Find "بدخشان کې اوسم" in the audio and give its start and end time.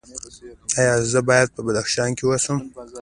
1.67-2.57